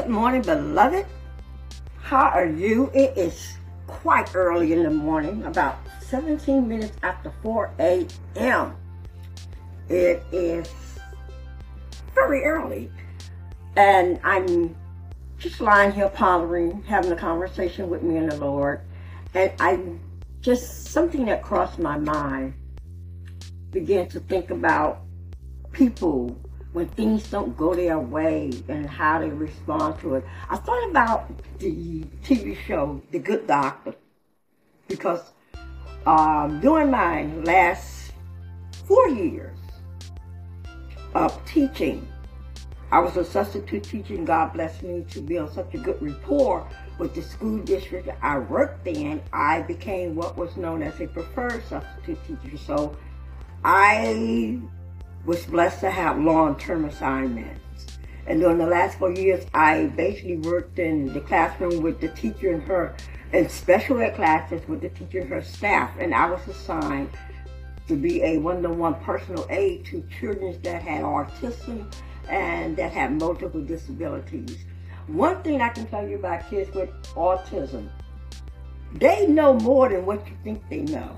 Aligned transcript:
Good 0.00 0.08
morning, 0.08 0.40
beloved. 0.40 1.04
How 2.00 2.30
are 2.30 2.46
you? 2.46 2.90
It 2.94 3.18
is 3.18 3.58
quite 3.86 4.34
early 4.34 4.72
in 4.72 4.82
the 4.82 4.90
morning, 4.90 5.44
about 5.44 5.76
17 6.00 6.66
minutes 6.66 6.96
after 7.02 7.30
4 7.42 7.70
a.m. 7.78 8.76
It 9.90 10.22
is 10.32 10.72
very 12.14 12.44
early, 12.44 12.90
and 13.76 14.18
I'm 14.24 14.74
just 15.36 15.60
lying 15.60 15.92
here 15.92 16.08
pondering, 16.08 16.82
having 16.84 17.12
a 17.12 17.16
conversation 17.16 17.90
with 17.90 18.02
me 18.02 18.16
and 18.16 18.32
the 18.32 18.38
Lord, 18.38 18.80
and 19.34 19.52
I 19.60 19.80
just 20.40 20.86
something 20.86 21.26
that 21.26 21.42
crossed 21.42 21.78
my 21.78 21.98
mind 21.98 22.54
began 23.70 24.08
to 24.08 24.20
think 24.20 24.50
about 24.50 25.02
people 25.72 26.40
when 26.72 26.88
things 26.88 27.28
don't 27.30 27.56
go 27.56 27.74
their 27.74 27.98
way 27.98 28.50
and 28.68 28.88
how 28.88 29.18
they 29.18 29.28
respond 29.28 29.98
to 30.00 30.14
it. 30.16 30.24
I 30.48 30.56
thought 30.56 30.90
about 30.90 31.30
the 31.58 32.04
TV 32.24 32.56
show 32.66 33.02
The 33.10 33.18
Good 33.18 33.46
Doctor 33.46 33.94
because 34.86 35.32
um, 36.06 36.60
during 36.60 36.90
my 36.90 37.24
last 37.42 38.12
four 38.86 39.08
years 39.08 39.58
of 41.14 41.44
teaching, 41.44 42.06
I 42.92 42.98
was 42.98 43.16
a 43.16 43.24
substitute 43.24 43.84
teacher 43.84 44.14
and 44.14 44.26
God 44.26 44.52
blessed 44.52 44.82
me 44.82 45.04
to 45.10 45.20
build 45.20 45.52
such 45.52 45.74
a 45.74 45.78
good 45.78 46.00
rapport 46.02 46.68
with 46.98 47.14
the 47.14 47.22
school 47.22 47.58
district 47.58 48.08
I 48.20 48.38
worked 48.38 48.86
in. 48.86 49.22
I 49.32 49.62
became 49.62 50.16
what 50.16 50.36
was 50.36 50.56
known 50.56 50.82
as 50.82 51.00
a 51.00 51.06
preferred 51.06 51.64
substitute 51.68 52.18
teacher. 52.26 52.56
So 52.56 52.96
I 53.64 54.60
was 55.24 55.44
blessed 55.46 55.80
to 55.80 55.90
have 55.90 56.18
long-term 56.18 56.84
assignments. 56.86 57.60
And 58.26 58.40
during 58.40 58.58
the 58.58 58.66
last 58.66 58.98
four 58.98 59.10
years, 59.10 59.44
I 59.54 59.86
basically 59.96 60.36
worked 60.36 60.78
in 60.78 61.12
the 61.12 61.20
classroom 61.20 61.82
with 61.82 62.00
the 62.00 62.08
teacher 62.08 62.52
and 62.52 62.62
her, 62.64 62.94
in 63.32 63.48
special 63.48 64.00
ed 64.00 64.14
classes 64.14 64.66
with 64.68 64.80
the 64.80 64.88
teacher 64.90 65.20
and 65.20 65.30
her 65.30 65.42
staff. 65.42 65.92
And 65.98 66.14
I 66.14 66.30
was 66.30 66.46
assigned 66.46 67.10
to 67.88 67.96
be 67.96 68.22
a 68.22 68.38
one-to-one 68.38 68.94
personal 69.02 69.46
aid 69.50 69.84
to 69.86 70.04
children 70.20 70.60
that 70.62 70.82
had 70.82 71.02
autism 71.02 71.92
and 72.28 72.76
that 72.76 72.92
had 72.92 73.18
multiple 73.18 73.62
disabilities. 73.62 74.58
One 75.08 75.42
thing 75.42 75.60
I 75.60 75.70
can 75.70 75.86
tell 75.86 76.06
you 76.06 76.16
about 76.16 76.48
kids 76.48 76.72
with 76.72 76.90
autism, 77.14 77.88
they 78.94 79.26
know 79.26 79.54
more 79.54 79.88
than 79.88 80.06
what 80.06 80.24
you 80.28 80.34
think 80.44 80.62
they 80.68 80.82
know. 80.82 81.16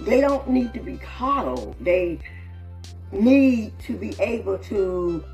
They 0.00 0.20
don't 0.20 0.48
need 0.50 0.74
to 0.74 0.80
be 0.80 0.98
coddled. 0.98 1.76
They 1.80 2.18
need 3.12 3.78
to 3.80 3.94
be 3.96 4.14
able 4.20 4.58
to 4.58 5.24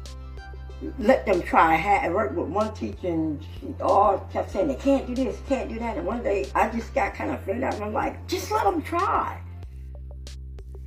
let 0.98 1.26
them 1.26 1.42
try. 1.42 1.76
I 1.76 2.08
worked 2.08 2.34
with 2.34 2.48
one 2.48 2.72
teacher 2.74 3.08
and 3.08 3.42
she 3.42 3.74
all 3.80 4.18
kept 4.32 4.50
saying 4.50 4.68
they 4.68 4.74
can't 4.76 5.06
do 5.06 5.14
this, 5.14 5.38
can't 5.46 5.68
do 5.68 5.78
that. 5.78 5.96
And 5.96 6.06
one 6.06 6.22
day 6.22 6.50
I 6.54 6.68
just 6.70 6.94
got 6.94 7.14
kind 7.14 7.30
of 7.30 7.40
fed 7.42 7.62
up 7.62 7.74
and 7.74 7.84
I'm 7.84 7.92
like, 7.92 8.26
just 8.26 8.50
let 8.50 8.64
them 8.64 8.82
try. 8.82 9.40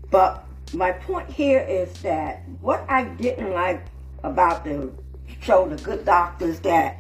But 0.09 0.45
my 0.73 0.92
point 0.92 1.30
here 1.30 1.59
is 1.59 1.94
that 2.02 2.44
what 2.62 2.86
I 2.90 3.06
didn't 3.06 3.52
like 3.52 3.86
about 4.23 4.64
the 4.64 4.92
show, 5.42 5.68
The 5.68 5.81
Good 5.84 6.06
Doctors, 6.06 6.59
that 6.62 6.97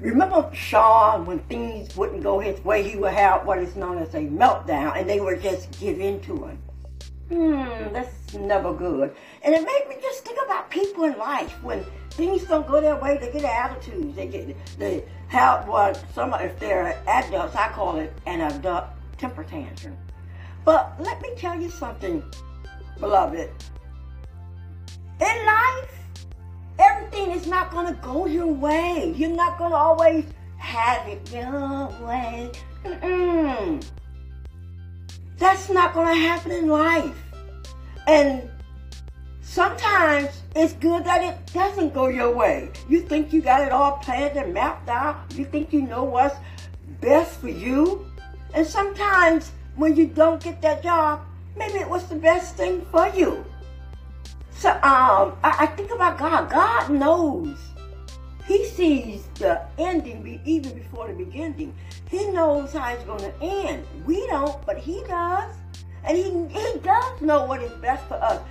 remember 0.00 0.50
Shaun 0.52 1.26
when 1.26 1.40
things 1.40 1.96
wouldn't 1.96 2.22
go 2.22 2.38
his 2.38 2.62
way, 2.64 2.88
he 2.88 2.96
would 2.96 3.12
have 3.12 3.46
what 3.46 3.58
is 3.58 3.74
known 3.76 3.98
as 3.98 4.14
a 4.14 4.18
meltdown 4.18 4.96
and 4.96 5.08
they 5.08 5.20
would 5.20 5.42
just 5.42 5.70
give 5.80 6.00
in 6.00 6.20
to 6.22 6.44
him 6.46 6.58
hmm, 7.32 7.92
that's 7.92 8.34
never 8.34 8.72
good. 8.72 9.14
And 9.42 9.54
it 9.54 9.64
made 9.64 9.86
me 9.88 9.96
just 10.00 10.24
think 10.24 10.38
about 10.44 10.70
people 10.70 11.04
in 11.04 11.16
life 11.18 11.52
when 11.62 11.84
things 12.10 12.44
don't 12.44 12.66
go 12.66 12.80
their 12.80 12.96
way, 12.96 13.18
they 13.18 13.32
get 13.32 13.44
attitudes, 13.44 14.14
they 14.14 14.26
get 14.26 14.54
they 14.78 15.04
have 15.28 15.66
what 15.66 16.02
some 16.14 16.34
if 16.34 16.58
they're 16.58 17.00
adults, 17.06 17.56
I 17.56 17.68
call 17.68 17.96
it 17.96 18.12
an 18.26 18.40
adult 18.40 18.84
temper 19.16 19.44
tantrum. 19.44 19.96
But 20.64 20.94
let 20.98 21.20
me 21.22 21.30
tell 21.36 21.60
you 21.60 21.70
something, 21.70 22.22
beloved. 23.00 23.50
In 25.20 25.46
life, 25.46 25.98
everything 26.78 27.30
is 27.30 27.46
not 27.46 27.70
gonna 27.70 27.98
go 28.02 28.26
your 28.26 28.46
way. 28.46 29.14
You're 29.16 29.30
not 29.30 29.58
gonna 29.58 29.74
always 29.74 30.24
have 30.58 31.08
it 31.08 31.32
your 31.32 31.88
way. 32.02 32.50
Mm-mm. 32.84 33.84
That's 35.38 35.68
not 35.70 35.94
to 35.94 36.14
happen 36.14 36.52
in 36.52 36.68
life. 36.68 37.21
And 38.06 38.50
sometimes 39.40 40.42
it's 40.56 40.72
good 40.74 41.04
that 41.04 41.22
it 41.22 41.52
doesn't 41.52 41.94
go 41.94 42.08
your 42.08 42.34
way. 42.34 42.70
You 42.88 43.02
think 43.02 43.32
you 43.32 43.40
got 43.40 43.62
it 43.62 43.72
all 43.72 43.98
planned 43.98 44.36
and 44.36 44.52
mapped 44.52 44.88
out. 44.88 45.16
You 45.34 45.44
think 45.44 45.72
you 45.72 45.82
know 45.82 46.04
what's 46.04 46.36
best 47.00 47.40
for 47.40 47.48
you. 47.48 48.06
And 48.54 48.66
sometimes 48.66 49.52
when 49.76 49.96
you 49.96 50.06
don't 50.06 50.42
get 50.42 50.60
that 50.62 50.82
job, 50.82 51.20
maybe 51.56 51.78
it 51.78 51.88
was 51.88 52.06
the 52.08 52.16
best 52.16 52.56
thing 52.56 52.84
for 52.90 53.08
you. 53.08 53.44
So 54.50 54.70
um, 54.70 55.36
I, 55.42 55.56
I 55.60 55.66
think 55.66 55.90
about 55.90 56.18
God. 56.18 56.50
God 56.50 56.90
knows 56.90 57.58
he 58.46 58.66
sees 58.66 59.24
the 59.34 59.62
ending 59.78 60.40
even 60.44 60.74
before 60.74 61.08
the 61.08 61.14
beginning. 61.14 61.74
He 62.10 62.28
knows 62.30 62.72
how 62.72 62.92
it's 62.92 63.04
going 63.04 63.20
to 63.20 63.32
end. 63.40 63.86
We 64.04 64.26
don't, 64.26 64.64
but 64.66 64.78
he 64.78 65.02
does. 65.08 65.54
And 66.04 66.16
he, 66.16 66.24
he 66.24 66.78
does 66.80 67.20
know 67.20 67.44
what 67.44 67.62
is 67.62 67.72
best 67.80 68.06
for 68.08 68.14
us. 68.14 68.42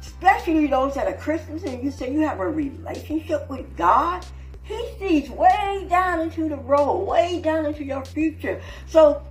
Especially 0.00 0.66
those 0.66 0.94
that 0.94 1.06
are 1.06 1.16
Christians 1.16 1.64
and 1.64 1.82
you 1.82 1.90
say 1.90 2.12
you 2.12 2.20
have 2.20 2.40
a 2.40 2.48
relationship 2.48 3.48
with 3.48 3.76
God. 3.76 4.24
He 4.62 4.86
sees 4.98 5.30
way 5.30 5.86
down 5.88 6.20
into 6.20 6.48
the 6.48 6.56
road, 6.56 7.04
way 7.04 7.40
down 7.40 7.66
into 7.66 7.84
your 7.84 8.04
future. 8.04 8.60
So 8.86 9.22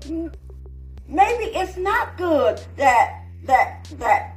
maybe 1.08 1.46
it's 1.56 1.78
not 1.78 2.18
good 2.18 2.62
that 2.78 3.24
that 3.46 3.88
that 3.98 4.36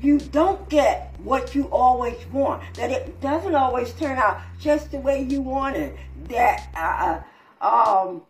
you 0.00 0.18
don't 0.18 0.66
get 0.68 1.14
what 1.22 1.54
you 1.54 1.64
always 1.64 2.16
want, 2.32 2.62
that 2.74 2.90
it 2.90 3.20
doesn't 3.20 3.54
always 3.54 3.92
turn 3.94 4.16
out 4.16 4.40
just 4.58 4.90
the 4.90 4.98
way 4.98 5.22
you 5.22 5.42
want 5.42 5.76
it, 5.76 5.94
that 6.28 6.68
uh, 6.74 7.20
uh, 7.62 8.00
um, 8.00 8.22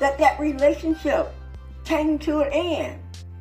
that 0.00 0.18
that 0.18 0.40
relationship 0.40 1.32
came 1.88 2.18
to 2.18 2.40
an 2.40 2.52
end. 2.52 3.00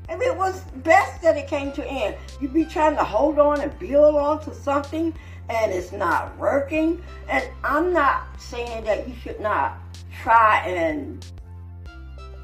And 0.10 0.22
it 0.22 0.36
was 0.36 0.62
best 0.78 1.22
that 1.22 1.36
it 1.36 1.48
came 1.48 1.74
to 1.74 1.82
an 1.84 1.88
end. 1.88 2.16
You'd 2.40 2.54
be 2.54 2.64
trying 2.64 2.96
to 2.96 3.04
hold 3.04 3.40
on 3.40 3.60
and 3.60 3.78
build 3.78 4.16
on 4.16 4.42
to 4.46 4.56
something 4.56 5.14
and 5.50 5.72
it's 5.72 5.92
not 5.92 6.38
working. 6.38 7.04
And 7.28 7.44
I'm 7.64 7.92
not 7.92 8.40
saying 8.40 8.86
that 8.86 9.08
you 9.08 9.14
should 9.22 9.42
not 9.42 9.78
try 10.24 10.60
and 10.66 11.26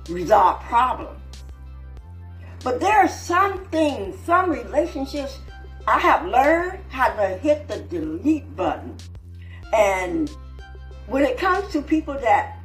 resolve 0.09 0.61
problems. 0.63 1.19
But 2.63 2.81
there 2.81 2.97
are 2.97 3.09
some 3.09 3.65
things, 3.67 4.17
some 4.25 4.49
relationships, 4.49 5.39
I 5.87 5.99
have 5.99 6.25
learned 6.25 6.79
how 6.89 7.13
to 7.13 7.37
hit 7.37 7.67
the 7.67 7.79
delete 7.79 8.53
button. 8.55 8.97
And 9.73 10.29
when 11.07 11.23
it 11.23 11.37
comes 11.37 11.71
to 11.71 11.81
people 11.81 12.13
that 12.19 12.59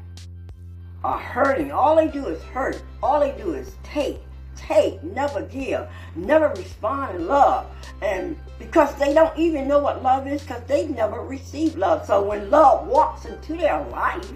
are 1.09 1.19
hurting, 1.19 1.73
all 1.73 1.97
they 1.97 2.09
do 2.09 2.27
is 2.27 2.43
hurt. 2.43 2.83
All 3.03 3.21
they 3.21 3.33
do 3.33 3.55
is 3.55 3.75
take, 3.83 4.21
take, 4.55 5.03
never 5.03 5.41
give, 5.43 5.89
never 6.15 6.49
respond 6.49 7.17
in 7.17 7.27
love. 7.27 7.67
And 8.03 8.37
because 8.59 8.95
they 8.97 9.15
don't 9.15 9.37
even 9.39 9.67
know 9.67 9.79
what 9.79 10.03
love 10.03 10.27
is, 10.27 10.43
because 10.43 10.63
they 10.65 10.87
never 10.87 11.21
received 11.21 11.79
love. 11.79 12.05
So 12.05 12.23
when 12.23 12.51
love 12.51 12.87
walks 12.87 13.25
into 13.25 13.57
their 13.57 13.83
life, 13.87 14.31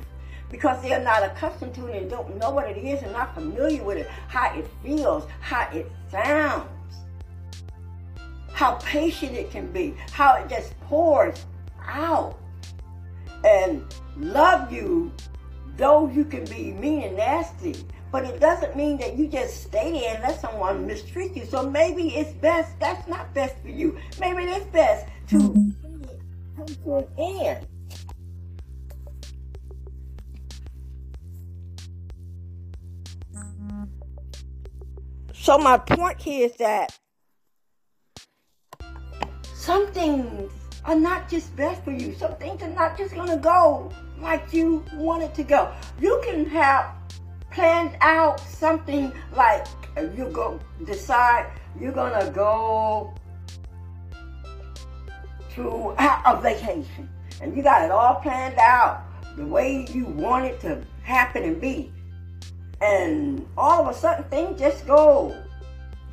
because 0.50 0.82
they're 0.82 1.04
not 1.04 1.22
accustomed 1.22 1.74
to 1.74 1.88
it 1.88 2.02
and 2.02 2.10
don't 2.10 2.38
know 2.38 2.50
what 2.50 2.70
it 2.70 2.78
is 2.78 3.02
and 3.02 3.12
not 3.12 3.34
familiar 3.34 3.84
with 3.84 3.98
it, 3.98 4.08
how 4.28 4.54
it 4.58 4.66
feels, 4.82 5.26
how 5.40 5.68
it 5.72 5.90
sounds, 6.10 6.66
how 8.54 8.76
patient 8.76 9.34
it 9.34 9.50
can 9.50 9.70
be, 9.72 9.94
how 10.10 10.36
it 10.36 10.48
just 10.48 10.78
pours 10.80 11.44
out. 11.86 12.38
And 13.44 13.84
love 14.16 14.72
you, 14.72 15.12
though 15.76 16.08
you 16.08 16.24
can 16.24 16.44
be 16.44 16.72
mean 16.72 17.02
and 17.02 17.16
nasty, 17.16 17.74
but 18.10 18.24
it 18.24 18.40
doesn't 18.40 18.76
mean 18.76 18.98
that 18.98 19.16
you 19.16 19.26
just 19.26 19.62
stay 19.62 19.92
there 19.92 20.14
and 20.14 20.22
let 20.22 20.40
someone 20.40 20.86
mistreat 20.86 21.34
you. 21.34 21.44
So 21.46 21.68
maybe 21.68 22.14
it's 22.14 22.32
best, 22.32 22.78
that's 22.78 23.08
not 23.08 23.32
best 23.34 23.56
for 23.62 23.68
you. 23.68 23.98
Maybe 24.20 24.44
it's 24.44 24.66
best 24.66 25.06
to 25.28 25.38
mm-hmm. 25.38 26.56
come 26.56 26.66
to 26.66 26.96
an 26.96 27.06
end. 27.18 27.66
So 35.32 35.58
my 35.58 35.76
point 35.76 36.20
here 36.20 36.46
is 36.46 36.56
that 36.58 36.96
some 39.54 39.90
things 39.92 40.52
are 40.84 40.94
not 40.94 41.28
just 41.28 41.56
best 41.56 41.82
for 41.82 41.90
you. 41.90 42.14
Some 42.14 42.36
things 42.36 42.62
are 42.62 42.70
not 42.70 42.96
just 42.96 43.14
gonna 43.14 43.38
go 43.38 43.90
like 44.22 44.52
you 44.52 44.84
want 44.94 45.22
it 45.22 45.34
to 45.34 45.42
go. 45.42 45.72
You 46.00 46.20
can 46.24 46.46
have 46.46 46.94
planned 47.50 47.96
out 48.00 48.40
something 48.40 49.12
like 49.36 49.66
you 49.96 50.30
go 50.32 50.58
decide 50.84 51.50
you're 51.78 51.92
gonna 51.92 52.30
go 52.30 53.12
to 55.54 55.94
a 55.98 56.40
vacation. 56.40 57.08
and 57.40 57.56
you 57.56 57.62
got 57.62 57.84
it 57.84 57.90
all 57.90 58.14
planned 58.16 58.58
out 58.58 59.04
the 59.36 59.44
way 59.44 59.84
you 59.92 60.04
want 60.04 60.44
it 60.44 60.60
to 60.60 60.80
happen 61.02 61.42
and 61.42 61.60
be. 61.60 61.92
And 62.80 63.46
all 63.56 63.82
of 63.82 63.94
a 63.94 63.98
sudden 63.98 64.24
things 64.24 64.60
just 64.60 64.86
go 64.86 65.36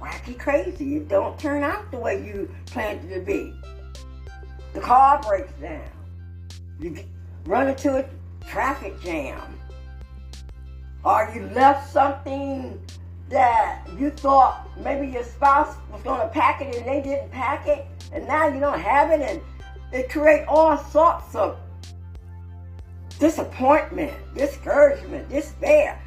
wacky 0.02 0.38
crazy. 0.38 0.98
It 0.98 1.08
don't 1.08 1.38
turn 1.40 1.64
out 1.64 1.92
the 1.92 1.98
way 1.98 2.26
you 2.26 2.50
planned 2.68 3.10
it 3.10 3.14
to 3.14 3.22
be. 3.22 3.54
The 4.74 4.80
car 4.80 5.22
breaks 5.22 5.54
down. 5.54 5.90
You 6.80 6.92
run 7.46 7.68
into 7.68 7.98
a 7.98 8.06
traffic 8.48 9.00
jam. 9.02 9.60
Or 11.04 11.32
you 11.34 11.44
left 11.54 11.92
something 11.92 12.80
that 13.30 13.88
you 13.98 14.10
thought 14.10 14.68
maybe 14.80 15.08
your 15.08 15.24
spouse 15.24 15.76
was 15.92 16.02
going 16.02 16.22
to 16.22 16.28
pack 16.28 16.62
it 16.62 16.76
and 16.76 16.86
they 16.86 17.02
didn't 17.02 17.32
pack 17.32 17.68
it, 17.68 17.86
and 18.12 18.28
now 18.28 18.48
you 18.48 18.60
don't 18.60 18.80
have 18.80 19.12
it, 19.12 19.22
and 19.22 19.42
it 19.92 20.10
creates 20.10 20.46
all 20.48 20.78
sorts 20.78 21.36
of 21.36 21.58
disappointment, 23.20 24.14
discouragement, 24.36 25.30
despair. 25.30 26.02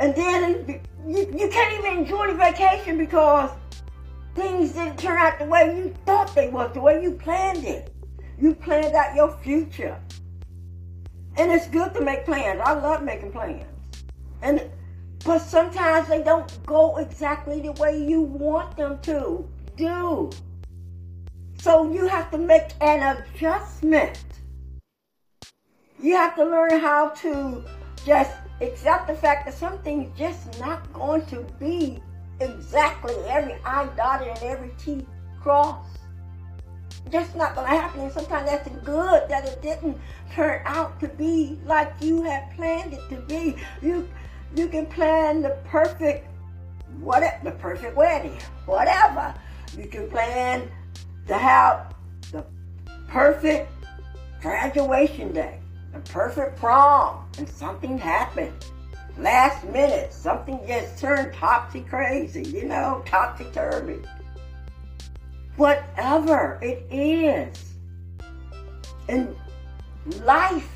And 0.00 0.14
then 0.14 0.80
you, 1.06 1.18
you 1.36 1.48
can't 1.48 1.78
even 1.78 1.98
enjoy 1.98 2.28
the 2.28 2.34
vacation 2.34 2.98
because 2.98 3.50
things 4.34 4.72
didn't 4.72 4.98
turn 4.98 5.18
out 5.18 5.38
the 5.38 5.44
way 5.44 5.76
you 5.76 5.94
thought 6.06 6.34
they 6.34 6.48
was, 6.48 6.72
the 6.72 6.80
way 6.80 7.02
you 7.02 7.12
planned 7.12 7.64
it. 7.64 7.92
You 8.40 8.54
planned 8.54 8.94
out 8.94 9.14
your 9.14 9.36
future. 9.38 10.00
And 11.36 11.50
it's 11.50 11.66
good 11.68 11.94
to 11.94 12.00
make 12.00 12.24
plans. 12.24 12.60
I 12.64 12.74
love 12.74 13.02
making 13.02 13.32
plans. 13.32 13.64
And 14.42 14.70
but 15.24 15.38
sometimes 15.38 16.08
they 16.08 16.22
don't 16.22 16.66
go 16.66 16.98
exactly 16.98 17.60
the 17.60 17.72
way 17.72 17.98
you 17.98 18.20
want 18.20 18.76
them 18.76 18.98
to 19.02 19.48
do. 19.76 20.30
So 21.60 21.90
you 21.90 22.06
have 22.06 22.30
to 22.32 22.38
make 22.38 22.72
an 22.82 23.16
adjustment. 23.16 24.22
You 25.98 26.14
have 26.16 26.36
to 26.36 26.44
learn 26.44 26.78
how 26.78 27.08
to 27.08 27.64
just 28.04 28.36
accept 28.60 29.06
the 29.06 29.14
fact 29.14 29.46
that 29.46 29.54
something's 29.54 30.16
just 30.18 30.60
not 30.60 30.92
going 30.92 31.24
to 31.26 31.40
be 31.58 32.02
exactly 32.40 33.14
every 33.26 33.56
I 33.64 33.86
dotted 33.96 34.28
and 34.28 34.42
every 34.42 34.72
T 34.78 35.06
crossed. 35.40 36.00
Just 37.10 37.36
not 37.36 37.54
going 37.54 37.68
to 37.68 37.76
happen. 37.76 38.00
And 38.00 38.12
sometimes 38.12 38.48
that's 38.48 38.68
good 38.84 39.28
that 39.28 39.46
it 39.46 39.60
didn't 39.62 39.98
turn 40.32 40.62
out 40.64 40.98
to 41.00 41.08
be 41.08 41.58
like 41.64 41.92
you 42.00 42.22
had 42.22 42.54
planned 42.56 42.92
it 42.92 43.08
to 43.10 43.16
be. 43.16 43.56
You 43.82 44.08
you 44.56 44.68
can 44.68 44.86
plan 44.86 45.42
the 45.42 45.56
perfect 45.64 46.28
whatever 47.00 47.44
the 47.44 47.50
perfect 47.52 47.96
wedding, 47.96 48.38
whatever. 48.66 49.34
You 49.76 49.86
can 49.86 50.08
plan 50.08 50.70
to 51.26 51.34
have 51.34 51.94
the 52.32 52.44
perfect 53.08 53.70
graduation 54.40 55.32
day, 55.32 55.58
the 55.92 56.00
perfect 56.00 56.56
prom, 56.56 57.28
and 57.38 57.48
something 57.48 57.98
happened. 57.98 58.52
Last 59.18 59.64
minute, 59.68 60.12
something 60.12 60.60
just 60.66 60.98
turned 60.98 61.32
topsy 61.34 61.80
crazy, 61.82 62.42
you 62.42 62.64
know, 62.64 63.02
topsy 63.06 63.46
turvy. 63.52 64.00
Whatever 65.56 66.58
it 66.62 66.86
is. 66.90 67.74
And 69.08 69.36
life 70.22 70.68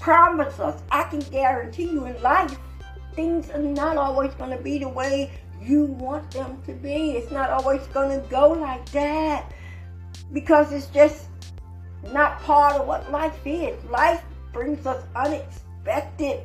promises 0.00 0.60
us, 0.60 0.82
I 0.90 1.04
can 1.04 1.20
guarantee 1.20 1.90
you 1.90 2.06
in 2.06 2.20
life, 2.22 2.56
things 3.14 3.50
are 3.50 3.58
not 3.58 3.96
always 3.96 4.32
going 4.34 4.56
to 4.56 4.62
be 4.62 4.78
the 4.78 4.88
way 4.88 5.30
you 5.60 5.84
want 5.84 6.30
them 6.30 6.62
to 6.66 6.72
be. 6.72 7.12
It's 7.12 7.30
not 7.32 7.50
always 7.50 7.82
going 7.88 8.20
to 8.20 8.26
go 8.28 8.50
like 8.50 8.88
that 8.92 9.52
because 10.32 10.72
it's 10.72 10.86
just 10.86 11.26
not 12.12 12.40
part 12.42 12.76
of 12.76 12.86
what 12.86 13.10
life 13.10 13.38
is. 13.44 13.82
Life 13.86 14.22
brings 14.52 14.86
us 14.86 15.02
unexpected 15.14 16.40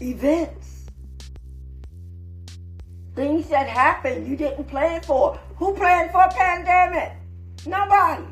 events. 0.00 0.79
Things 3.20 3.50
that 3.50 3.68
happen 3.68 4.24
you 4.24 4.34
didn't 4.34 4.64
plan 4.64 5.02
for. 5.02 5.38
Who 5.56 5.74
planned 5.74 6.10
for 6.10 6.22
a 6.22 6.30
pandemic? 6.30 7.12
Nobody. 7.66 8.24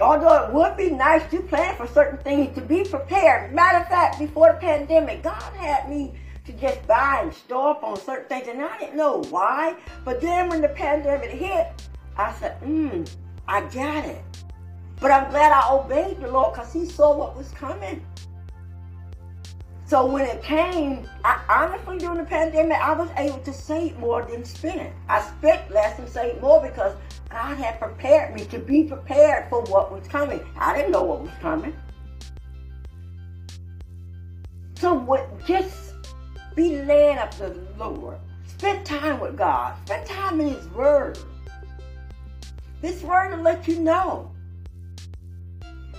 Although 0.00 0.44
it 0.44 0.54
would 0.54 0.74
be 0.78 0.88
nice 0.88 1.30
to 1.30 1.42
plan 1.42 1.76
for 1.76 1.86
certain 1.86 2.16
things 2.20 2.54
to 2.54 2.62
be 2.62 2.84
prepared. 2.84 3.52
Matter 3.52 3.80
of 3.80 3.88
fact, 3.88 4.18
before 4.18 4.54
the 4.54 4.58
pandemic, 4.58 5.22
God 5.22 5.52
had 5.58 5.86
me 5.90 6.14
to 6.46 6.52
just 6.54 6.86
buy 6.86 7.20
and 7.24 7.34
store 7.34 7.72
up 7.72 7.84
on 7.84 8.00
certain 8.00 8.26
things, 8.26 8.48
and 8.48 8.62
I 8.62 8.78
didn't 8.78 8.96
know 8.96 9.22
why. 9.28 9.76
But 10.02 10.22
then 10.22 10.48
when 10.48 10.62
the 10.62 10.70
pandemic 10.70 11.28
hit, 11.28 11.66
I 12.16 12.32
said, 12.40 12.52
hmm, 12.62 13.04
I 13.46 13.60
got 13.68 14.06
it. 14.06 14.24
But 14.98 15.10
I'm 15.10 15.30
glad 15.30 15.52
I 15.52 15.74
obeyed 15.74 16.22
the 16.22 16.28
Lord 16.28 16.54
because 16.54 16.72
He 16.72 16.86
saw 16.86 17.14
what 17.14 17.36
was 17.36 17.50
coming. 17.50 18.02
So 19.86 20.04
when 20.04 20.24
it 20.24 20.42
came, 20.42 21.08
I, 21.24 21.40
honestly 21.48 21.98
during 21.98 22.18
the 22.18 22.24
pandemic, 22.24 22.76
I 22.78 22.92
was 22.92 23.08
able 23.16 23.38
to 23.38 23.52
save 23.52 23.96
more 23.98 24.24
than 24.24 24.44
spend. 24.44 24.92
I 25.08 25.20
spent 25.22 25.70
less 25.70 25.96
and 26.00 26.08
saved 26.08 26.42
more 26.42 26.60
because 26.60 26.96
God 27.30 27.56
had 27.56 27.78
prepared 27.78 28.34
me 28.34 28.46
to 28.46 28.58
be 28.58 28.82
prepared 28.82 29.48
for 29.48 29.62
what 29.62 29.92
was 29.92 30.08
coming. 30.08 30.40
I 30.58 30.76
didn't 30.76 30.90
know 30.90 31.04
what 31.04 31.20
was 31.20 31.30
coming. 31.40 31.76
So 34.74 34.94
what, 34.94 35.46
just 35.46 35.94
be 36.56 36.82
led 36.82 37.18
up 37.18 37.30
to 37.32 37.50
the 37.50 37.88
Lord. 37.88 38.18
Spend 38.44 38.84
time 38.84 39.20
with 39.20 39.36
God. 39.36 39.76
Spend 39.86 40.04
time 40.04 40.40
in 40.40 40.48
His 40.48 40.66
Word. 40.70 41.16
This 42.82 43.02
Word 43.02 43.36
will 43.36 43.44
let 43.44 43.68
you 43.68 43.78
know. 43.78 44.32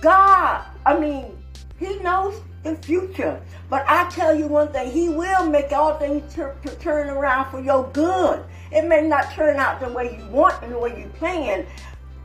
God, 0.02 0.66
I 0.84 0.98
mean, 0.98 1.42
He 1.78 1.96
knows 2.00 2.40
the 2.62 2.76
future. 2.76 3.40
But 3.70 3.84
I 3.88 4.08
tell 4.10 4.34
you 4.34 4.46
one 4.46 4.72
thing, 4.72 4.90
He 4.90 5.08
will 5.08 5.46
make 5.46 5.72
all 5.72 5.94
things 5.98 6.32
to 6.34 6.54
turn 6.80 7.08
around 7.08 7.50
for 7.50 7.60
your 7.60 7.88
good. 7.92 8.44
It 8.70 8.86
may 8.86 9.02
not 9.06 9.32
turn 9.32 9.56
out 9.56 9.80
the 9.80 9.88
way 9.88 10.18
you 10.18 10.26
want 10.30 10.62
and 10.62 10.72
the 10.72 10.78
way 10.78 10.98
you 10.98 11.06
plan, 11.18 11.66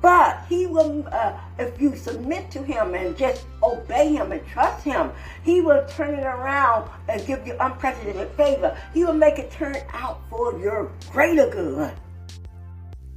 but 0.01 0.43
He 0.49 0.65
will, 0.65 1.07
uh, 1.11 1.37
if 1.59 1.79
you 1.79 1.95
submit 1.95 2.51
to 2.51 2.63
Him 2.63 2.93
and 2.93 3.17
just 3.17 3.45
obey 3.61 4.13
Him 4.13 4.31
and 4.31 4.45
trust 4.47 4.83
Him, 4.83 5.11
He 5.43 5.61
will 5.61 5.85
turn 5.87 6.15
it 6.15 6.25
around 6.25 6.89
and 7.07 7.25
give 7.25 7.45
you 7.47 7.55
unprecedented 7.59 8.29
favor. 8.31 8.77
He 8.93 9.05
will 9.05 9.13
make 9.13 9.39
it 9.39 9.51
turn 9.51 9.77
out 9.93 10.21
for 10.29 10.59
your 10.59 10.91
greater 11.11 11.49
good. 11.49 11.93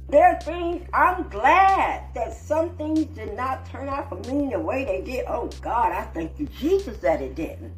There 0.09 0.25
are 0.25 0.39
things, 0.39 0.87
I'm 0.93 1.27
glad 1.27 2.13
that 2.15 2.33
some 2.33 2.77
things 2.77 3.05
did 3.07 3.35
not 3.35 3.65
turn 3.69 3.89
out 3.89 4.07
for 4.07 4.15
me 4.31 4.49
the 4.53 4.59
way 4.59 4.85
they 4.85 5.01
did. 5.01 5.25
Oh 5.27 5.49
God, 5.61 5.91
I 5.91 6.03
thank 6.03 6.39
you, 6.39 6.45
Jesus, 6.45 6.97
that 6.99 7.21
it 7.21 7.35
didn't. 7.35 7.73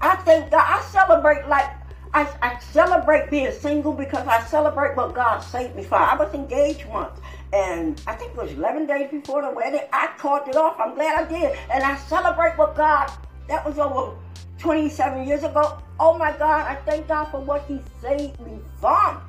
I 0.00 0.16
thank 0.16 0.50
God, 0.50 0.64
I 0.66 0.80
celebrate 0.84 1.46
like, 1.46 1.70
I, 2.14 2.26
I 2.40 2.58
celebrate 2.58 3.28
being 3.28 3.52
single 3.52 3.92
because 3.92 4.26
I 4.26 4.42
celebrate 4.44 4.96
what 4.96 5.14
God 5.14 5.40
saved 5.40 5.76
me 5.76 5.82
from. 5.82 6.00
I 6.00 6.16
was 6.16 6.32
engaged 6.32 6.86
once, 6.86 7.20
and 7.52 8.00
I 8.06 8.14
think 8.14 8.30
it 8.30 8.36
was 8.38 8.52
11 8.52 8.86
days 8.86 9.10
before 9.10 9.42
the 9.42 9.50
wedding. 9.50 9.82
I 9.92 10.08
called 10.16 10.48
it 10.48 10.56
off. 10.56 10.80
I'm 10.80 10.94
glad 10.94 11.22
I 11.22 11.28
did. 11.28 11.58
And 11.70 11.84
I 11.84 11.96
celebrate 11.96 12.56
what 12.56 12.76
God, 12.76 13.12
that 13.48 13.66
was 13.66 13.78
over 13.78 14.16
27 14.58 15.26
years 15.28 15.42
ago. 15.42 15.82
Oh 16.00 16.16
my 16.16 16.32
God, 16.32 16.66
I 16.66 16.76
thank 16.86 17.08
God 17.08 17.26
for 17.26 17.40
what 17.40 17.62
He 17.68 17.82
saved 18.00 18.40
me 18.40 18.58
from. 18.80 19.20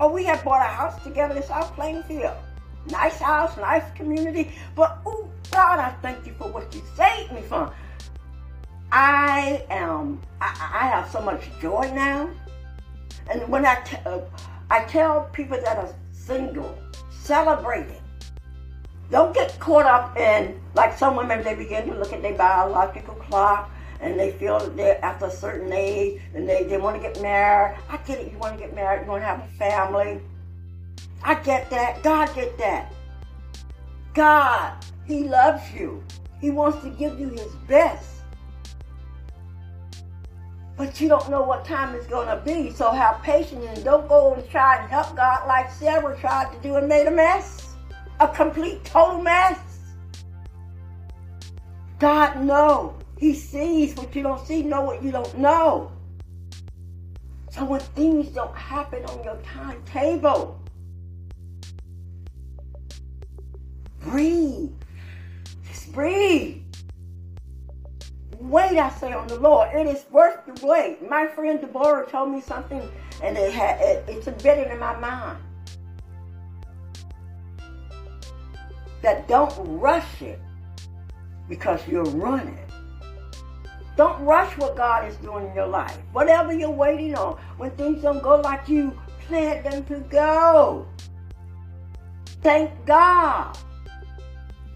Oh, 0.00 0.12
we 0.12 0.24
had 0.24 0.42
bought 0.44 0.60
a 0.60 0.68
house 0.68 1.02
together 1.02 1.36
in 1.36 1.42
South 1.42 1.72
Plainfield. 1.74 2.36
Nice 2.90 3.18
house, 3.18 3.56
nice 3.56 3.84
community. 3.94 4.52
But, 4.74 4.98
oh, 5.06 5.30
God, 5.50 5.78
I 5.78 5.90
thank 6.02 6.26
you 6.26 6.34
for 6.34 6.48
what 6.48 6.74
you 6.74 6.82
saved 6.96 7.32
me 7.32 7.42
from. 7.42 7.70
I 8.90 9.64
am, 9.70 10.20
I, 10.40 10.48
I 10.74 10.86
have 10.88 11.10
so 11.10 11.20
much 11.20 11.48
joy 11.60 11.90
now. 11.94 12.28
And 13.30 13.48
when 13.48 13.64
I, 13.64 13.76
t- 13.82 13.96
uh, 14.04 14.20
I 14.70 14.84
tell 14.84 15.28
people 15.32 15.58
that 15.60 15.78
are 15.78 15.94
single, 16.12 16.76
celebrate 17.10 17.86
it. 17.86 18.02
Don't 19.10 19.32
get 19.32 19.58
caught 19.60 19.86
up 19.86 20.16
in, 20.16 20.60
like 20.74 20.98
some 20.98 21.14
women, 21.16 21.42
they 21.42 21.54
begin 21.54 21.86
to 21.88 21.94
look 21.94 22.12
at 22.12 22.20
their 22.20 22.34
biological 22.34 23.14
clock 23.14 23.70
and 24.04 24.20
they 24.20 24.32
feel 24.32 24.58
that 24.58 24.76
they're 24.76 25.02
after 25.02 25.26
a 25.26 25.30
certain 25.30 25.72
age 25.72 26.20
and 26.34 26.46
they, 26.46 26.64
they 26.64 26.76
want 26.76 26.94
to 26.94 27.02
get 27.02 27.20
married. 27.22 27.78
I 27.88 27.96
get 27.98 28.20
it. 28.20 28.30
You 28.30 28.38
want 28.38 28.58
to 28.58 28.60
get 28.60 28.74
married. 28.74 29.04
You 29.04 29.10
want 29.10 29.22
to 29.22 29.26
have 29.26 29.40
a 29.40 29.48
family. 29.56 30.20
I 31.22 31.34
get 31.36 31.70
that. 31.70 32.02
God 32.02 32.32
get 32.34 32.56
that. 32.58 32.92
God, 34.12 34.84
He 35.06 35.24
loves 35.24 35.72
you. 35.72 36.04
He 36.38 36.50
wants 36.50 36.82
to 36.84 36.90
give 36.90 37.18
you 37.18 37.30
His 37.30 37.50
best. 37.66 38.10
But 40.76 41.00
you 41.00 41.08
don't 41.08 41.30
know 41.30 41.42
what 41.42 41.64
time 41.64 41.94
it's 41.94 42.06
going 42.06 42.28
to 42.28 42.42
be. 42.44 42.72
So 42.72 42.90
have 42.90 43.22
patience 43.22 43.64
and 43.64 43.84
don't 43.84 44.06
go 44.06 44.34
and 44.34 44.48
try 44.50 44.82
and 44.82 44.90
help 44.90 45.16
God 45.16 45.46
like 45.46 45.70
Sarah 45.70 46.14
tried 46.18 46.52
to 46.52 46.60
do 46.60 46.74
and 46.76 46.86
made 46.86 47.06
a 47.06 47.10
mess. 47.10 47.74
A 48.20 48.28
complete, 48.28 48.84
total 48.84 49.22
mess. 49.22 49.58
God 51.98 52.44
knows. 52.44 53.03
He 53.18 53.34
sees 53.34 53.94
what 53.96 54.14
you 54.14 54.22
don't 54.22 54.44
see, 54.46 54.62
know 54.62 54.82
what 54.82 55.02
you 55.02 55.10
don't 55.10 55.38
know. 55.38 55.92
So 57.50 57.64
when 57.64 57.80
things 57.80 58.28
don't 58.28 58.56
happen 58.56 59.04
on 59.04 59.22
your 59.22 59.36
timetable, 59.36 60.60
breathe. 64.00 64.72
Just 65.68 65.92
breathe. 65.92 66.62
Wait, 68.40 68.78
I 68.78 68.90
say, 68.90 69.12
on 69.12 69.28
the 69.28 69.38
Lord. 69.38 69.70
It 69.72 69.86
is 69.86 70.04
worth 70.10 70.44
the 70.46 70.66
wait. 70.66 71.08
My 71.08 71.26
friend 71.28 71.60
Deborah 71.60 72.06
told 72.10 72.30
me 72.30 72.40
something, 72.40 72.90
and 73.22 73.38
it 73.38 73.52
had, 73.52 73.80
it, 73.80 74.04
it's 74.08 74.26
embedded 74.26 74.72
in 74.72 74.78
my 74.78 74.96
mind. 74.98 75.38
That 79.02 79.28
don't 79.28 79.54
rush 79.80 80.22
it 80.22 80.40
because 81.48 81.86
you're 81.86 82.04
running. 82.04 82.63
Don't 83.96 84.24
rush 84.24 84.56
what 84.58 84.76
God 84.76 85.08
is 85.08 85.16
doing 85.18 85.46
in 85.48 85.54
your 85.54 85.68
life. 85.68 85.98
Whatever 86.12 86.52
you're 86.52 86.70
waiting 86.70 87.14
on, 87.14 87.38
when 87.58 87.70
things 87.72 88.02
don't 88.02 88.22
go 88.22 88.40
like 88.40 88.68
you 88.68 88.98
planned 89.20 89.64
them 89.64 89.84
to 89.84 90.00
go. 90.10 90.86
Thank 92.42 92.70
God 92.86 93.56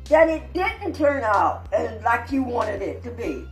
that 0.04 0.28
it 0.28 0.52
didn't 0.54 0.94
turn 0.94 1.22
out 1.22 1.68
like 2.04 2.30
you 2.30 2.42
wanted 2.42 2.80
it 2.80 3.02
to 3.02 3.10
be. 3.10 3.46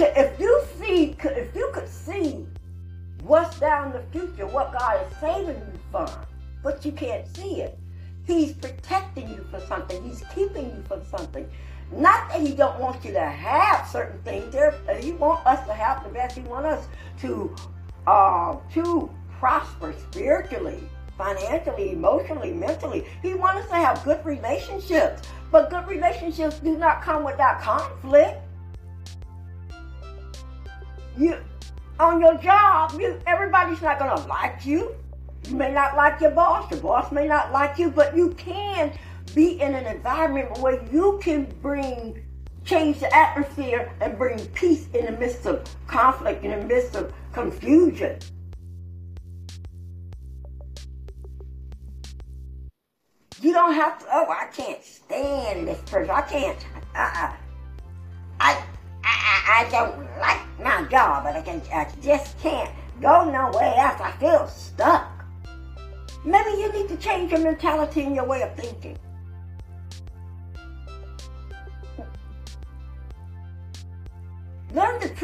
If 0.00 0.38
you 0.38 0.62
see, 0.78 1.16
if 1.24 1.54
you 1.54 1.70
could 1.72 1.88
see 1.88 2.46
what's 3.22 3.58
down 3.58 3.92
the 3.92 4.02
future, 4.12 4.46
what 4.46 4.72
God 4.78 5.06
is 5.06 5.16
saving 5.18 5.56
you 5.56 5.80
from, 5.90 6.10
but 6.62 6.84
you 6.84 6.92
can't 6.92 7.26
see 7.36 7.62
it. 7.62 7.78
He's 8.26 8.52
protecting 8.52 9.28
you 9.30 9.46
for 9.50 9.60
something. 9.60 10.02
He's 10.04 10.22
keeping 10.34 10.66
you 10.66 10.84
for 10.86 11.02
something. 11.10 11.48
Not 11.90 12.28
that 12.28 12.40
he 12.40 12.54
don't 12.54 12.78
want 12.78 13.04
you 13.04 13.12
to 13.12 13.20
have 13.20 13.88
certain 13.88 14.20
things. 14.22 14.52
There, 14.52 14.74
he 15.00 15.12
want 15.12 15.46
us 15.46 15.66
to 15.66 15.72
have 15.72 16.04
the 16.04 16.10
best. 16.10 16.36
He 16.36 16.42
want 16.42 16.66
us 16.66 16.86
to 17.20 17.54
uh, 18.06 18.56
to 18.74 19.10
prosper 19.38 19.94
spiritually, 20.10 20.80
financially, 21.16 21.92
emotionally, 21.92 22.52
mentally. 22.52 23.06
He 23.22 23.34
want 23.34 23.58
us 23.58 23.68
to 23.68 23.74
have 23.74 24.04
good 24.04 24.24
relationships. 24.24 25.22
But 25.50 25.70
good 25.70 25.86
relationships 25.86 26.58
do 26.58 26.76
not 26.76 27.02
come 27.02 27.24
without 27.24 27.60
conflict. 27.60 28.38
You 31.16 31.38
on 31.98 32.20
your 32.20 32.36
job, 32.36 32.92
you 33.00 33.18
everybody's 33.26 33.82
not 33.82 33.98
gonna 33.98 34.26
like 34.26 34.64
you. 34.66 34.94
You 35.48 35.56
may 35.56 35.72
not 35.72 35.96
like 35.96 36.20
your 36.20 36.32
boss, 36.32 36.70
your 36.70 36.80
boss 36.80 37.10
may 37.10 37.26
not 37.26 37.50
like 37.50 37.78
you, 37.78 37.90
but 37.90 38.14
you 38.14 38.30
can 38.34 38.92
be 39.38 39.60
in 39.60 39.72
an 39.72 39.86
environment 39.86 40.58
where 40.58 40.82
you 40.92 41.16
can 41.22 41.44
bring 41.62 42.20
change 42.64 42.98
the 42.98 43.16
atmosphere 43.16 43.88
and 44.00 44.18
bring 44.18 44.36
peace 44.48 44.88
in 44.94 45.04
the 45.04 45.12
midst 45.12 45.46
of 45.46 45.64
conflict, 45.86 46.44
in 46.44 46.50
the 46.50 46.66
midst 46.66 46.96
of 46.96 47.12
confusion. 47.32 48.18
You 53.40 53.52
don't 53.52 53.74
have 53.74 54.00
to, 54.00 54.06
oh, 54.12 54.26
I 54.28 54.46
can't 54.46 54.82
stand 54.82 55.68
this 55.68 55.80
person. 55.82 56.10
I 56.10 56.22
can't, 56.22 56.58
uh-uh. 56.96 57.32
I, 58.40 58.64
I, 59.04 59.64
I 59.64 59.68
don't 59.70 60.00
like 60.18 60.40
my 60.58 60.82
job, 60.90 61.22
but 61.22 61.36
I, 61.36 61.42
can, 61.42 61.62
I 61.72 61.86
just 62.02 62.36
can't 62.40 62.72
go 63.00 63.24
nowhere 63.30 63.72
else. 63.76 64.00
I 64.00 64.10
feel 64.18 64.48
stuck. 64.48 65.24
Maybe 66.24 66.60
you 66.60 66.72
need 66.72 66.88
to 66.88 66.96
change 66.96 67.30
your 67.30 67.40
mentality 67.40 68.02
and 68.02 68.16
your 68.16 68.26
way 68.26 68.42
of 68.42 68.56
thinking. 68.56 68.98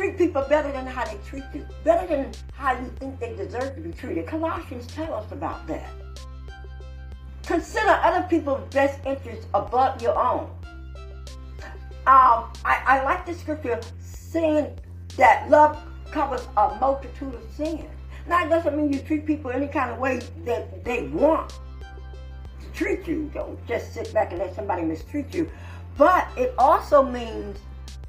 Treat 0.04 0.18
people 0.18 0.42
better 0.42 0.70
than 0.70 0.86
how 0.86 1.04
they 1.04 1.18
treat 1.26 1.44
you, 1.54 1.66
better 1.82 2.06
than 2.06 2.30
how 2.52 2.78
you 2.78 2.92
think 2.98 3.18
they 3.18 3.34
deserve 3.34 3.74
to 3.74 3.80
be 3.80 3.90
treated. 3.90 4.26
Colossians 4.26 4.86
tell 4.86 5.14
us 5.14 5.30
about 5.32 5.66
that. 5.66 5.88
Consider 7.46 7.88
other 8.02 8.26
people's 8.28 8.62
best 8.72 9.00
interests 9.06 9.46
above 9.54 10.02
your 10.02 10.18
own. 10.18 10.50
Um, 12.06 12.52
I, 12.64 12.82
I 12.86 13.02
like 13.02 13.24
the 13.24 13.34
scripture 13.34 13.80
saying 13.98 14.78
that 15.16 15.48
love 15.48 15.82
covers 16.10 16.46
a 16.56 16.76
multitude 16.80 17.34
of 17.34 17.42
sins. 17.54 17.84
Now, 18.26 18.44
it 18.44 18.48
doesn't 18.48 18.76
mean 18.76 18.92
you 18.92 19.00
treat 19.00 19.26
people 19.26 19.50
any 19.50 19.68
kind 19.68 19.90
of 19.90 19.98
way 19.98 20.20
that 20.44 20.84
they 20.84 21.08
want 21.08 21.50
to 21.50 22.66
treat 22.74 23.06
you. 23.06 23.30
Don't 23.32 23.64
just 23.66 23.94
sit 23.94 24.12
back 24.12 24.32
and 24.32 24.40
let 24.40 24.54
somebody 24.54 24.82
mistreat 24.82 25.32
you. 25.34 25.50
But 25.96 26.28
it 26.36 26.54
also 26.58 27.02
means 27.02 27.58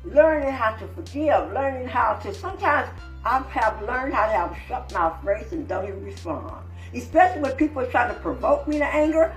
learning 0.06 0.52
how 0.52 0.76
to 0.76 0.88
forgive, 0.90 1.52
learning 1.52 1.88
how 1.88 2.14
to. 2.16 2.34
Sometimes 2.34 2.90
I 3.24 3.40
have 3.50 3.82
learned 3.82 4.14
how 4.14 4.28
to 4.28 4.34
have 4.34 4.58
shut 4.68 4.94
mouth 4.94 5.24
face 5.24 5.52
and 5.52 5.68
don't 5.68 5.88
even 5.88 6.04
respond. 6.04 6.64
Especially 6.94 7.42
when 7.42 7.52
people 7.54 7.82
are 7.82 7.88
trying 7.88 8.14
to 8.14 8.20
provoke 8.22 8.68
me 8.68 8.78
to 8.78 8.86
anger. 8.86 9.34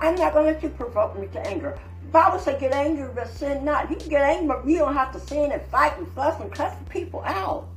I'm 0.00 0.14
not 0.14 0.32
going 0.32 0.46
to 0.46 0.52
let 0.52 0.62
you 0.62 0.68
provoke 0.70 1.18
me 1.18 1.26
to 1.28 1.40
anger. 1.46 1.78
Bible 2.10 2.38
says 2.38 2.60
get 2.60 2.72
angry 2.72 3.08
but 3.14 3.28
sin 3.28 3.64
not. 3.64 3.90
You 3.90 3.96
can 3.96 4.08
get 4.08 4.22
angry, 4.22 4.48
but 4.48 4.66
you 4.66 4.78
don't 4.78 4.94
have 4.94 5.12
to 5.12 5.20
sin 5.20 5.50
and 5.50 5.62
fight 5.68 5.96
and 5.98 6.06
fuss 6.12 6.40
and 6.40 6.52
cuss 6.52 6.74
people 6.90 7.22
out. 7.24 7.68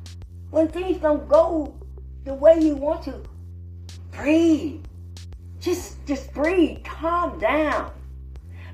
When 0.50 0.68
things 0.68 0.98
don't 0.98 1.28
go 1.28 1.74
the 2.26 2.34
way 2.34 2.60
you 2.60 2.76
want 2.76 3.04
to, 3.04 3.22
breathe. 4.12 4.84
Just, 5.60 6.06
just 6.06 6.34
breathe. 6.34 6.84
Calm 6.84 7.40
down. 7.40 7.92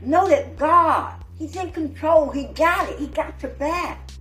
Know 0.01 0.27
that 0.27 0.57
God 0.57 1.20
He's 1.41 1.55
in 1.55 1.71
control. 1.71 2.29
He 2.29 2.43
got 2.53 2.87
it. 2.87 2.99
He 2.99 3.07
got 3.07 3.41
your 3.41 3.49
back. 3.53 4.11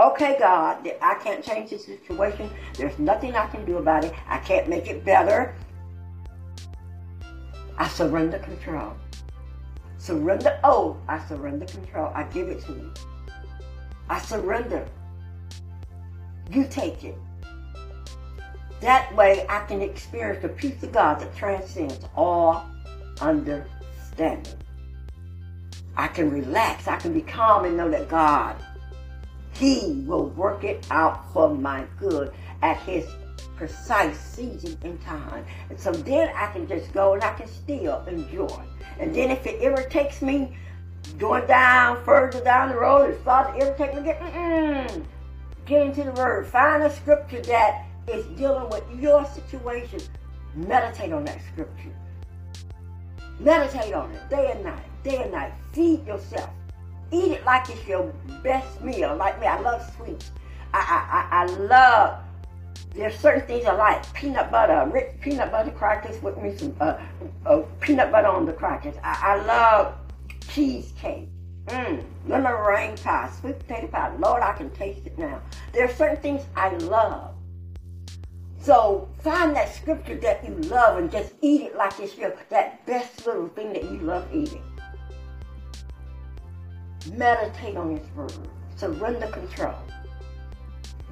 Okay, 0.00 0.38
God, 0.38 0.90
I 1.02 1.16
can't 1.22 1.44
change 1.44 1.68
the 1.68 1.78
situation. 1.78 2.48
There's 2.78 2.98
nothing 2.98 3.36
I 3.36 3.46
can 3.48 3.66
do 3.66 3.76
about 3.76 4.06
it. 4.06 4.14
I 4.26 4.38
can't 4.38 4.66
make 4.66 4.86
it 4.86 5.04
better. 5.04 5.54
I 7.76 7.86
surrender 7.88 8.38
control. 8.38 8.94
Surrender. 9.98 10.58
Oh, 10.64 10.96
I 11.08 11.22
surrender 11.28 11.66
control. 11.66 12.10
I 12.14 12.22
give 12.22 12.48
it 12.48 12.64
to 12.64 12.72
you. 12.72 12.94
I 14.08 14.18
surrender. 14.18 14.88
You 16.50 16.66
take 16.70 17.04
it. 17.04 17.18
That 18.80 19.14
way 19.14 19.44
I 19.50 19.66
can 19.66 19.82
experience 19.82 20.40
the 20.40 20.48
peace 20.48 20.82
of 20.82 20.90
God 20.90 21.20
that 21.20 21.36
transcends 21.36 22.00
all 22.16 22.64
understanding. 23.20 24.63
I 25.96 26.08
can 26.08 26.30
relax. 26.30 26.88
I 26.88 26.96
can 26.96 27.12
be 27.12 27.22
calm 27.22 27.64
and 27.64 27.76
know 27.76 27.90
that 27.90 28.08
God, 28.08 28.56
He 29.52 30.02
will 30.06 30.28
work 30.30 30.64
it 30.64 30.86
out 30.90 31.32
for 31.32 31.54
my 31.54 31.84
good 31.98 32.32
at 32.62 32.78
His 32.78 33.06
precise 33.56 34.18
season 34.18 34.76
and 34.82 35.00
time. 35.02 35.44
And 35.70 35.78
so 35.78 35.92
then 35.92 36.30
I 36.34 36.50
can 36.52 36.66
just 36.66 36.92
go 36.92 37.14
and 37.14 37.22
I 37.22 37.34
can 37.34 37.46
still 37.46 38.04
enjoy. 38.06 38.62
And 38.98 39.14
then 39.14 39.30
if 39.30 39.46
it 39.46 39.62
irritates 39.62 40.22
me, 40.22 40.56
going 41.18 41.46
down 41.46 42.02
further 42.04 42.42
down 42.42 42.70
the 42.70 42.76
road, 42.76 43.10
it 43.10 43.20
starts 43.20 43.56
to 43.56 43.64
irritate 43.64 43.94
me, 43.94 44.10
mm 44.10 45.04
get 45.66 45.86
into 45.86 46.04
the 46.04 46.12
Word. 46.12 46.46
Find 46.46 46.82
a 46.82 46.94
scripture 46.94 47.40
that 47.40 47.86
is 48.06 48.26
dealing 48.36 48.68
with 48.68 48.84
your 49.00 49.24
situation. 49.24 50.00
Meditate 50.54 51.10
on 51.10 51.24
that 51.24 51.40
scripture. 51.52 51.94
Meditate 53.40 53.94
on 53.94 54.12
it 54.12 54.28
day 54.28 54.52
and 54.52 54.62
night 54.62 54.84
day 55.04 55.22
and 55.22 55.32
night. 55.32 55.52
Feed 55.72 56.04
yourself. 56.06 56.50
Eat 57.12 57.32
it 57.32 57.44
like 57.44 57.68
it's 57.68 57.86
your 57.86 58.12
best 58.42 58.82
meal. 58.82 59.14
Like 59.14 59.38
me, 59.40 59.46
I 59.46 59.60
love 59.60 59.88
sweets. 59.96 60.32
I, 60.72 60.78
I, 60.78 61.42
I, 61.42 61.42
I 61.42 61.56
love, 61.58 62.20
there's 62.94 63.16
certain 63.16 63.46
things 63.46 63.66
I 63.66 63.74
like. 63.74 64.12
Peanut 64.14 64.50
butter, 64.50 64.90
rich 64.92 65.12
peanut 65.20 65.52
butter 65.52 65.70
crackers 65.70 66.20
with 66.22 66.36
me 66.38 66.56
some 66.56 66.74
uh, 66.80 66.98
uh, 67.46 67.62
peanut 67.80 68.10
butter 68.10 68.28
on 68.28 68.46
the 68.46 68.52
crackers. 68.52 68.96
I, 69.04 69.20
I 69.22 69.44
love 69.44 69.94
cheesecake. 70.48 71.28
Mmm, 71.66 72.04
lemon 72.26 72.52
meringue 72.52 72.96
pie, 72.98 73.30
sweet 73.40 73.58
potato 73.60 73.86
pie. 73.86 74.14
Lord, 74.18 74.42
I 74.42 74.52
can 74.52 74.70
taste 74.70 75.06
it 75.06 75.18
now. 75.18 75.40
There 75.72 75.84
are 75.84 75.92
certain 75.92 76.18
things 76.18 76.42
I 76.56 76.70
love. 76.76 77.34
So 78.60 79.08
find 79.20 79.54
that 79.56 79.74
scripture 79.74 80.16
that 80.16 80.42
you 80.42 80.54
love 80.68 80.98
and 80.98 81.10
just 81.10 81.34
eat 81.42 81.62
it 81.62 81.76
like 81.76 81.98
it's 82.00 82.16
your 82.16 82.34
that 82.48 82.84
best 82.86 83.26
little 83.26 83.48
thing 83.48 83.72
that 83.74 83.84
you 83.84 83.98
love 83.98 84.26
eating. 84.34 84.62
Meditate 87.12 87.76
on 87.76 87.96
His 87.96 88.08
Word. 88.14 88.32
Surrender 88.76 89.28
control. 89.28 89.74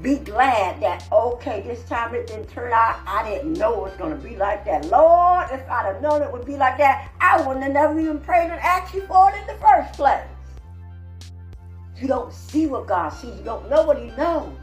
Be 0.01 0.17
glad 0.17 0.81
that, 0.83 1.07
okay, 1.13 1.61
this 1.61 1.85
time 1.85 2.15
it 2.15 2.27
didn't 2.27 2.49
turn 2.49 2.73
out. 2.73 2.99
I 3.07 3.29
didn't 3.29 3.53
know 3.53 3.73
it 3.85 3.91
was 3.91 3.97
going 3.99 4.17
to 4.17 4.29
be 4.29 4.37
like 4.37 4.65
that. 4.65 4.87
Lord, 4.87 5.47
if 5.53 5.69
I'd 5.71 5.87
have 5.87 6.03
known 6.03 6.23
it 6.23 6.33
would 6.33 6.45
be 6.45 6.57
like 6.57 6.77
that, 6.79 7.13
I 7.21 7.41
wouldn't 7.47 7.63
have 7.63 7.73
never 7.73 8.01
even 8.01 8.19
prayed 8.19 8.51
and 8.51 8.61
asked 8.61 8.95
you 8.95 9.07
for 9.07 9.31
it 9.31 9.41
in 9.41 9.47
the 9.47 9.61
first 9.61 9.93
place. 9.93 10.25
You 11.97 12.09
don't 12.09 12.33
see 12.33 12.67
what 12.67 12.89
God 12.89 13.11
sees. 13.11 13.37
You 13.37 13.45
don't 13.45 13.71
know 13.71 13.85
what 13.85 13.99
He 13.99 14.07
knows. 14.17 14.57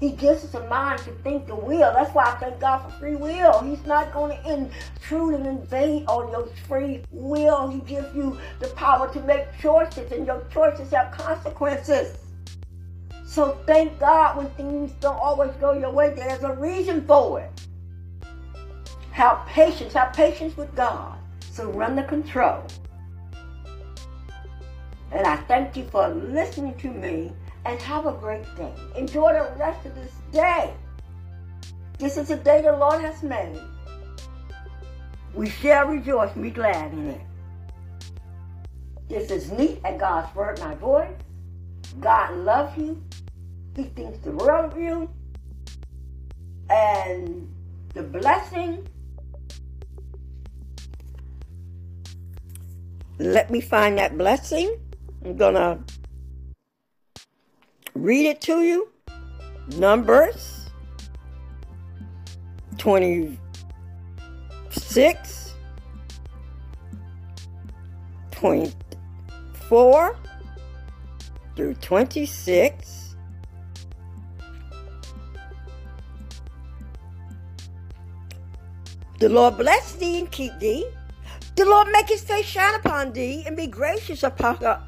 He 0.00 0.12
gives 0.12 0.44
us 0.44 0.54
a 0.54 0.64
mind 0.68 1.00
to 1.00 1.10
think 1.10 1.48
and 1.48 1.62
will. 1.62 1.92
That's 1.92 2.14
why 2.14 2.26
I 2.26 2.36
thank 2.38 2.60
God 2.60 2.78
for 2.78 2.90
free 2.98 3.16
will. 3.16 3.60
He's 3.62 3.84
not 3.84 4.12
going 4.12 4.36
to 4.36 4.52
intrude 4.52 5.34
and 5.34 5.46
invade 5.46 6.06
on 6.06 6.30
your 6.30 6.46
free 6.68 7.02
will. 7.10 7.68
He 7.68 7.80
gives 7.80 8.14
you 8.14 8.38
the 8.60 8.68
power 8.68 9.12
to 9.12 9.20
make 9.22 9.46
choices, 9.60 10.12
and 10.12 10.24
your 10.24 10.44
choices 10.52 10.92
have 10.92 11.10
consequences. 11.10 12.16
So 13.26 13.58
thank 13.66 13.98
God 13.98 14.36
when 14.36 14.48
things 14.50 14.92
don't 15.00 15.18
always 15.18 15.50
go 15.56 15.72
your 15.72 15.90
way, 15.90 16.14
there's 16.14 16.44
a 16.44 16.52
reason 16.54 17.04
for 17.06 17.40
it. 17.40 17.50
Have 19.10 19.44
patience. 19.46 19.92
Have 19.94 20.12
patience 20.12 20.56
with 20.56 20.74
God. 20.76 21.18
Surrender 21.50 22.04
control. 22.04 22.64
And 25.10 25.26
I 25.26 25.36
thank 25.36 25.76
you 25.76 25.84
for 25.84 26.08
listening 26.08 26.74
to 26.78 26.90
me 26.90 27.32
and 27.68 27.78
have 27.82 28.06
a 28.06 28.12
great 28.12 28.44
day. 28.56 28.72
Enjoy 28.96 29.30
the 29.34 29.52
rest 29.58 29.84
of 29.84 29.94
this 29.94 30.12
day. 30.32 30.72
This 31.98 32.16
is 32.16 32.28
the 32.28 32.36
day 32.36 32.62
the 32.62 32.72
Lord 32.72 33.02
has 33.02 33.22
made. 33.22 33.60
We 35.34 35.50
shall 35.50 35.86
rejoice 35.86 36.32
and 36.32 36.42
be 36.42 36.50
glad 36.50 36.92
in 36.92 37.08
it. 37.08 37.20
This 39.10 39.30
is 39.30 39.52
neat 39.52 39.80
at 39.84 39.98
God's 39.98 40.34
Word, 40.34 40.58
my 40.60 40.74
voice. 40.76 41.12
God 42.00 42.38
loves 42.38 42.76
you. 42.78 43.02
He 43.76 43.84
thinks 43.84 44.18
the 44.20 44.32
world 44.32 44.72
of 44.72 44.78
you. 44.78 45.10
And 46.70 47.54
the 47.92 48.02
blessing. 48.02 48.88
Let 53.18 53.50
me 53.50 53.60
find 53.60 53.98
that 53.98 54.16
blessing. 54.16 54.74
I'm 55.22 55.36
going 55.36 55.54
to 55.54 55.78
read 58.02 58.26
it 58.26 58.40
to 58.42 58.62
you. 58.62 58.90
Numbers 59.76 60.70
26, 62.78 65.54
24 68.30 70.16
through 71.56 71.74
26. 71.74 73.16
The 79.18 79.28
Lord 79.28 79.58
bless 79.58 79.96
thee 79.96 80.20
and 80.20 80.30
keep 80.30 80.56
thee. 80.60 80.86
The 81.56 81.64
Lord 81.64 81.88
make 81.90 82.08
his 82.08 82.22
face 82.22 82.46
shine 82.46 82.76
upon 82.76 83.12
thee 83.12 83.42
and 83.44 83.56
be 83.56 83.66
gracious 83.66 84.22
upon 84.22 84.64
uh, 84.64 84.80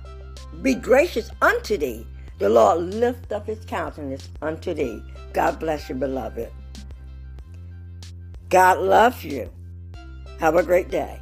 be 0.62 0.74
gracious 0.74 1.28
unto 1.42 1.76
thee. 1.76 2.06
The 2.40 2.48
Lord 2.48 2.94
lift 2.94 3.32
up 3.32 3.46
his 3.46 3.62
countenance 3.66 4.30
unto 4.40 4.72
thee. 4.72 5.02
God 5.34 5.60
bless 5.60 5.90
you, 5.90 5.94
beloved. 5.94 6.50
God 8.48 8.78
loves 8.78 9.22
you. 9.22 9.50
Have 10.38 10.56
a 10.56 10.62
great 10.62 10.88
day. 10.90 11.20